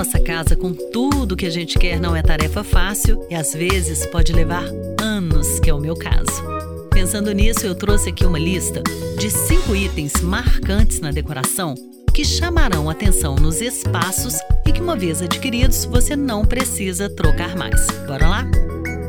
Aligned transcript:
nossa 0.00 0.18
casa 0.18 0.56
com 0.56 0.72
tudo 0.72 1.36
que 1.36 1.44
a 1.44 1.50
gente 1.50 1.78
quer 1.78 2.00
não 2.00 2.16
é 2.16 2.22
tarefa 2.22 2.64
fácil 2.64 3.22
e 3.28 3.34
às 3.34 3.52
vezes 3.52 4.06
pode 4.06 4.32
levar 4.32 4.64
anos, 4.98 5.60
que 5.60 5.68
é 5.68 5.74
o 5.74 5.78
meu 5.78 5.94
caso. 5.94 6.42
Pensando 6.90 7.30
nisso, 7.32 7.66
eu 7.66 7.74
trouxe 7.74 8.08
aqui 8.08 8.24
uma 8.24 8.38
lista 8.38 8.82
de 9.18 9.28
cinco 9.28 9.76
itens 9.76 10.22
marcantes 10.22 11.00
na 11.00 11.10
decoração 11.10 11.74
que 12.14 12.24
chamarão 12.24 12.88
atenção 12.88 13.34
nos 13.34 13.60
espaços 13.60 14.36
e 14.66 14.72
que, 14.72 14.80
uma 14.80 14.96
vez 14.96 15.20
adquiridos, 15.20 15.84
você 15.84 16.16
não 16.16 16.46
precisa 16.46 17.10
trocar 17.10 17.54
mais. 17.54 17.86
Bora 18.06 18.26
lá? 18.26 18.46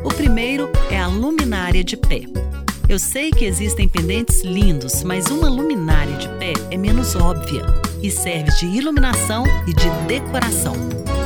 O 0.04 0.10
primeiro 0.10 0.70
é 0.90 0.98
a 0.98 1.06
luminária 1.06 1.82
de 1.82 1.96
pé. 1.96 2.24
Eu 2.88 2.98
sei 2.98 3.30
que 3.30 3.44
existem 3.44 3.88
pendentes 3.88 4.42
lindos, 4.42 5.02
mas 5.02 5.26
uma 5.26 5.48
luminária 5.48 6.16
de 6.16 6.28
pé 6.38 6.52
é 6.70 6.76
menos 6.76 7.14
óbvia 7.14 7.64
e 8.02 8.10
serve 8.10 8.50
de 8.58 8.66
iluminação 8.66 9.44
e 9.66 9.72
de 9.72 9.88
decoração. 10.06 10.74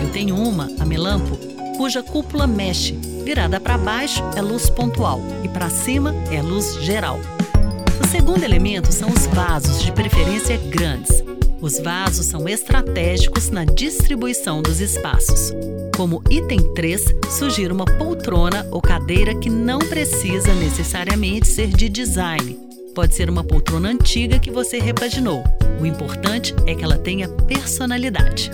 Eu 0.03 0.11
tenho 0.11 0.37
uma, 0.37 0.69
a 0.79 0.85
Melampo, 0.85 1.37
cuja 1.77 2.03
cúpula 2.03 2.47
mexe. 2.47 2.93
Virada 3.25 3.59
para 3.59 3.77
baixo 3.77 4.23
é 4.37 4.43
luz 4.43 4.71
pontual 4.71 5.21
e 5.43 5.49
para 5.49 5.69
cima 5.69 6.15
é 6.31 6.41
luz 6.41 6.75
geral. 6.83 7.19
O 8.01 8.07
segundo 8.07 8.45
elemento 8.45 8.93
são 8.93 9.09
os 9.09 9.27
vasos, 9.27 9.83
de 9.83 9.91
preferência 9.91 10.57
grandes. 10.57 11.26
Os 11.61 11.79
vasos 11.81 12.27
são 12.27 12.47
estratégicos 12.47 13.49
na 13.49 13.65
distribuição 13.65 14.61
dos 14.61 14.81
espaços. 14.81 15.53
Como 15.97 16.23
item 16.31 16.75
3, 16.75 17.03
sugiro 17.31 17.75
uma 17.75 17.87
poltrona 17.87 18.67
ou 18.71 18.81
cadeira 18.83 19.35
que 19.35 19.49
não 19.49 19.79
precisa 19.79 20.53
necessariamente 20.55 21.49
ser 21.49 21.69
de 21.69 21.89
design. 21.89 22.59
Pode 22.95 23.15
ser 23.15 23.31
uma 23.31 23.43
poltrona 23.43 23.89
antiga 23.89 24.39
que 24.39 24.51
você 24.51 24.79
repaginou. 24.79 25.43
O 25.81 25.87
importante 25.87 26.55
é 26.67 26.75
que 26.75 26.85
ela 26.85 26.99
tenha 26.99 27.29
personalidade. 27.29 28.51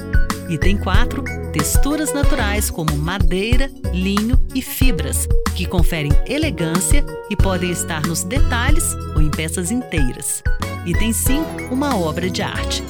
Item 0.48 0.76
4: 0.76 1.24
texturas 1.52 2.12
naturais 2.12 2.70
como 2.70 2.96
madeira, 2.96 3.68
linho 3.92 4.38
e 4.54 4.62
fibras, 4.62 5.26
que 5.56 5.66
conferem 5.66 6.12
elegância 6.26 7.04
e 7.28 7.36
podem 7.36 7.70
estar 7.72 8.02
nos 8.06 8.22
detalhes 8.22 8.94
ou 9.16 9.20
em 9.20 9.30
peças 9.30 9.72
inteiras. 9.72 10.42
Item 10.84 11.12
5: 11.12 11.72
uma 11.72 11.96
obra 11.96 12.28
de 12.28 12.42
arte. 12.42 12.82